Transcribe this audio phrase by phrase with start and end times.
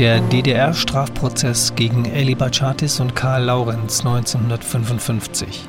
[0.00, 5.68] Der DDR-Strafprozess gegen Eli Bachatis und Karl Laurenz 1955.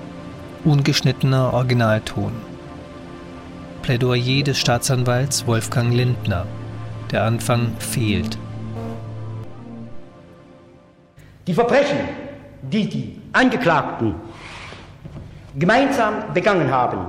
[0.63, 2.31] Ungeschnittener Originalton.
[3.81, 6.45] Plädoyer des Staatsanwalts Wolfgang Lindner.
[7.11, 8.37] Der Anfang fehlt.
[11.45, 11.99] Die Verbrechen,
[12.61, 14.15] die die Angeklagten
[15.59, 17.07] gemeinsam begangen haben,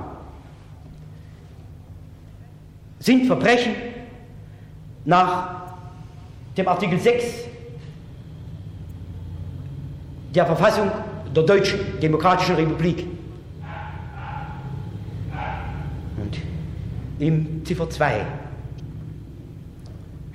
[2.99, 3.75] sind Verbrechen
[5.05, 5.62] nach
[6.57, 7.45] dem Artikel 6
[10.35, 10.91] der Verfassung
[11.35, 13.07] der Deutschen Demokratischen Republik.
[16.17, 16.39] Und
[17.19, 18.25] im Ziffer 2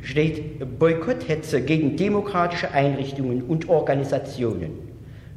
[0.02, 4.70] steht Boykotthetze gegen demokratische Einrichtungen und Organisationen,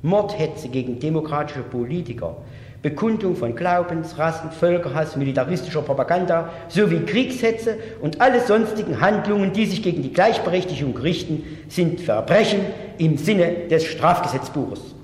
[0.01, 2.37] Mordhetze gegen demokratische Politiker,
[2.81, 9.83] Bekundung von Glaubens, Rassen, Völkerhass, militaristischer Propaganda sowie Kriegshetze und alle sonstigen Handlungen, die sich
[9.83, 12.61] gegen die Gleichberechtigung richten, sind Verbrechen
[12.97, 14.95] im Sinne des Strafgesetzbuches.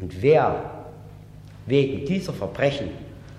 [0.00, 0.86] Und wer
[1.66, 2.90] wegen dieser Verbrechen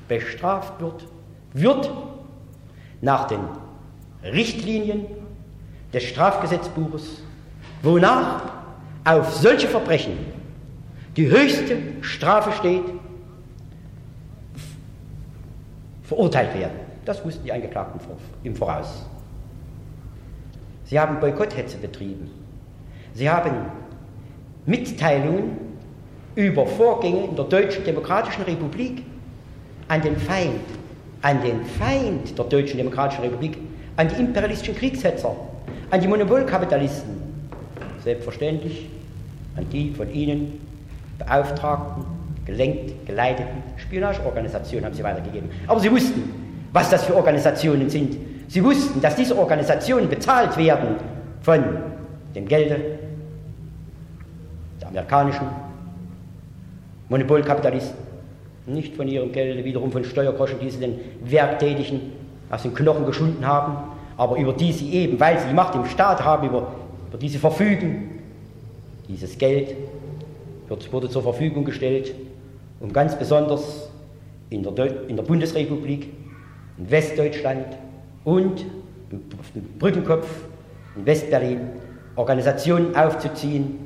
[0.09, 1.05] bestraft wird,
[1.53, 1.89] wird
[2.99, 3.39] nach den
[4.25, 5.05] Richtlinien
[5.93, 7.23] des Strafgesetzbuches,
[7.81, 8.41] wonach
[9.05, 10.17] auf solche Verbrechen
[11.15, 12.83] die höchste Strafe steht,
[16.03, 16.79] verurteilt werden.
[17.05, 17.99] Das wussten die Angeklagten
[18.43, 19.05] im Voraus.
[20.85, 22.31] Sie haben Boykotthetze betrieben.
[23.13, 23.52] Sie haben
[24.65, 25.57] Mitteilungen
[26.35, 29.03] über Vorgänge in der Deutschen Demokratischen Republik
[29.87, 30.61] an den Feind,
[31.21, 33.57] an den Feind der Deutschen Demokratischen Republik,
[33.97, 35.35] an die imperialistischen Kriegshetzer,
[35.91, 37.17] an die Monopolkapitalisten,
[38.03, 38.89] selbstverständlich
[39.57, 40.68] an die von ihnen
[41.19, 42.05] beauftragten,
[42.45, 45.49] gelenkt, geleiteten Spionageorganisationen haben sie weitergegeben.
[45.67, 46.23] Aber sie wussten,
[46.73, 48.17] was das für Organisationen sind.
[48.47, 50.95] Sie wussten, dass diese Organisationen bezahlt werden
[51.41, 51.63] von
[52.35, 52.79] dem Gelde
[54.81, 55.47] der amerikanischen
[57.09, 57.97] Monopolkapitalisten,
[58.65, 62.02] nicht von ihrem Gelde wiederum von Steuergroschen, die sie den Werktätigen
[62.49, 63.77] aus den Knochen geschunden haben,
[64.17, 66.73] aber über die sie eben, weil sie die Macht im Staat haben, über,
[67.08, 68.21] über die sie verfügen,
[69.08, 69.75] dieses Geld
[70.69, 72.13] wird, wurde zur Verfügung gestellt,
[72.80, 73.89] um ganz besonders
[74.49, 76.09] in der, in der Bundesrepublik,
[76.77, 77.65] in Westdeutschland
[78.23, 78.65] und
[79.11, 80.27] dem Brückenkopf
[80.95, 81.61] in Westberlin
[82.15, 83.79] Organisationen aufzuziehen,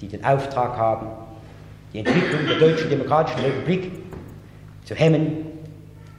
[0.00, 1.06] die den Auftrag haben,
[1.92, 3.90] die Entwicklung der Deutschen Demokratischen Republik
[4.84, 5.46] zu hemmen,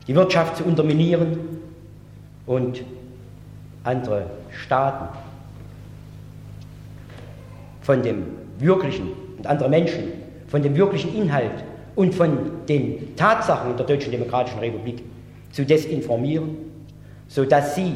[0.08, 1.38] die Wirtschaft zu unterminieren
[2.46, 2.84] und
[3.84, 5.16] andere Staaten
[7.82, 8.26] von dem
[8.58, 9.12] wirklichen
[9.46, 10.14] andere Menschen
[10.48, 11.64] von dem wirklichen Inhalt
[11.96, 15.04] und von den Tatsachen in der Deutschen Demokratischen Republik
[15.52, 16.58] zu desinformieren,
[17.28, 17.96] sodass sie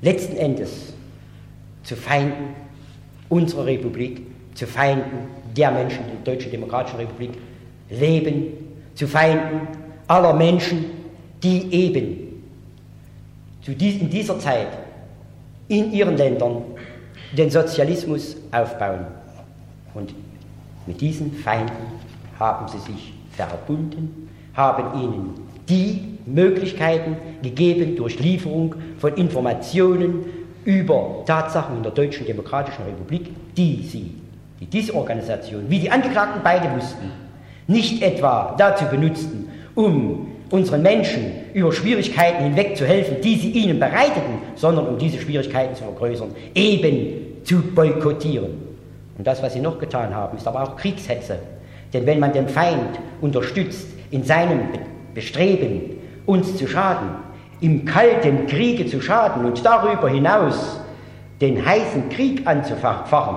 [0.00, 0.92] letzten Endes
[1.82, 2.54] zu Feinden
[3.28, 4.22] unserer Republik,
[4.54, 7.32] zu Feinden der Menschen in der Deutschen Demokratischen Republik
[7.90, 8.52] leben,
[8.94, 9.68] zu Feinden
[10.06, 10.84] aller Menschen,
[11.42, 12.28] die eben
[13.66, 14.68] in dieser Zeit
[15.68, 16.62] in ihren Ländern
[17.32, 19.06] den Sozialismus aufbauen.
[19.94, 20.14] Und
[20.86, 21.76] mit diesen Feinden
[22.38, 25.34] haben sie sich verbunden, haben ihnen
[25.68, 30.24] die Möglichkeiten gegeben durch Lieferung von Informationen
[30.64, 34.14] über Tatsachen in der Deutschen Demokratischen Republik, die sie,
[34.60, 37.10] die diese Organisation, wie die Angeklagten beide wussten,
[37.66, 43.78] nicht etwa dazu benutzten, um unseren Menschen über Schwierigkeiten hinweg zu helfen, die sie ihnen
[43.78, 48.68] bereiteten, sondern um diese Schwierigkeiten zu vergrößern, eben zu boykottieren.
[49.16, 51.38] Und das, was sie noch getan haben, ist aber auch Kriegshetze.
[51.92, 54.60] Denn wenn man den Feind unterstützt in seinem
[55.14, 57.08] Bestreben, uns zu schaden,
[57.60, 60.80] im kalten Kriege zu schaden und darüber hinaus
[61.40, 63.36] den heißen Krieg anzufachen,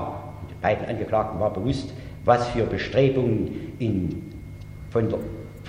[0.50, 1.94] den beiden Angeklagten war bewusst,
[2.26, 4.22] was für Bestrebungen in,
[4.92, 5.20] von der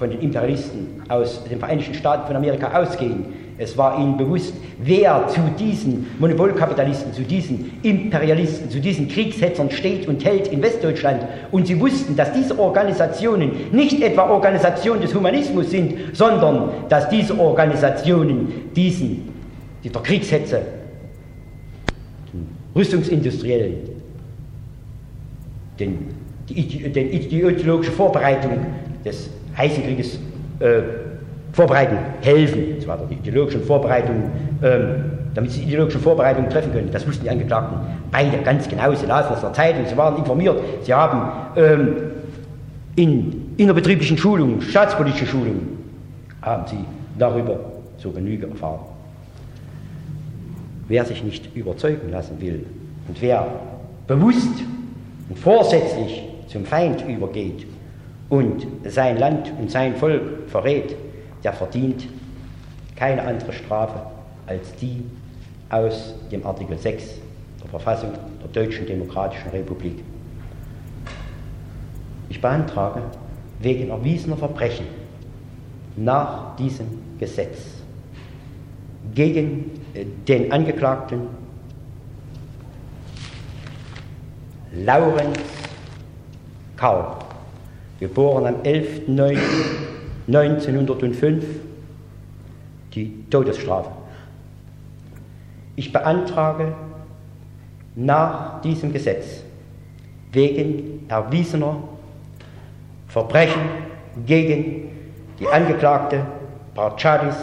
[0.02, 3.24] von den Imperialisten aus den Vereinigten Staaten von Amerika ausgehen.
[3.56, 10.08] Es war ihnen bewusst, wer zu diesen Monopolkapitalisten, zu diesen Imperialisten, zu diesen Kriegshetzern steht
[10.08, 11.24] und hält in Westdeutschland.
[11.52, 17.38] Und sie wussten, dass diese Organisationen nicht etwa Organisationen des Humanismus sind, sondern dass diese
[17.38, 19.28] Organisationen diesen,
[19.84, 20.62] dieser Kriegshetze,
[22.32, 23.74] den Rüstungsindustriellen,
[25.78, 26.08] den,
[26.48, 28.66] die, den ideologische Vorbereitung
[29.04, 30.18] des heißen Krieges
[30.60, 30.82] äh,
[31.52, 32.76] vorbereiten, helfen.
[32.76, 34.30] Das war die ideologischen Vorbereitungen,
[34.62, 35.04] ähm,
[35.34, 36.90] damit sie ideologische Vorbereitungen treffen können.
[36.90, 37.78] Das wussten die Angeklagten
[38.10, 38.94] beide ganz genau.
[38.94, 40.58] Sie lasen aus der Zeitung, sie waren informiert.
[40.82, 41.96] Sie haben ähm,
[42.96, 45.78] in innerbetrieblichen Schulungen, staatspolitischen Schulungen,
[46.40, 46.84] haben sie
[47.18, 47.58] darüber
[47.98, 48.80] zur Genüge erfahren.
[50.88, 52.66] Wer sich nicht überzeugen lassen will
[53.08, 53.46] und wer
[54.06, 54.62] bewusst
[55.28, 57.66] und vorsätzlich zum Feind übergeht
[58.32, 60.96] und sein Land und sein Volk verrät,
[61.44, 62.08] der verdient
[62.96, 64.06] keine andere Strafe
[64.46, 65.04] als die
[65.68, 67.10] aus dem Artikel 6
[67.62, 70.02] der Verfassung der Deutschen Demokratischen Republik.
[72.30, 73.02] Ich beantrage
[73.58, 74.86] wegen erwiesener Verbrechen
[75.96, 76.86] nach diesem
[77.18, 77.58] Gesetz
[79.14, 81.26] gegen äh, den Angeklagten
[84.74, 85.38] Laurenz
[86.78, 87.18] Karl,
[88.02, 91.42] geboren am 11.09.1905,
[92.94, 93.90] die Todesstrafe.
[95.76, 96.72] Ich beantrage
[97.94, 99.44] nach diesem Gesetz
[100.32, 101.76] wegen erwiesener
[103.06, 103.62] Verbrechen
[104.26, 104.90] gegen
[105.38, 106.26] die Angeklagte
[106.74, 107.36] Parchadis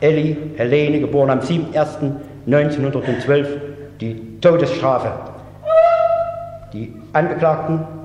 [0.00, 3.46] Elli Helene, geboren am 7.01.1912,
[4.00, 5.12] die Todesstrafe.
[6.72, 8.01] Die Angeklagten,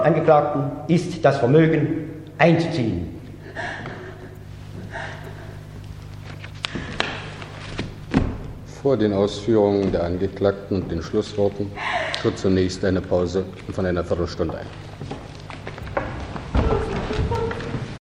[0.00, 3.20] den Angeklagten ist das Vermögen einzuziehen.
[8.82, 11.70] Vor den Ausführungen der Angeklagten und den Schlussworten
[12.22, 14.89] tritt zunächst eine Pause von einer Viertelstunde ein.